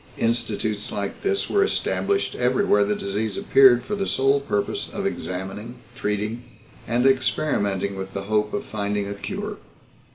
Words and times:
Institutes 0.17 0.91
like 0.91 1.21
this 1.21 1.47
were 1.47 1.63
established 1.63 2.33
everywhere 2.33 2.83
the 2.83 2.95
disease 2.95 3.37
appeared 3.37 3.83
for 3.83 3.93
the 3.93 4.07
sole 4.07 4.39
purpose 4.39 4.89
of 4.91 5.05
examining, 5.05 5.75
treating, 5.93 6.41
and 6.87 7.05
experimenting 7.05 7.95
with 7.95 8.15
the 8.15 8.23
hope 8.23 8.51
of 8.51 8.65
finding 8.65 9.07
a 9.07 9.13
cure. 9.13 9.57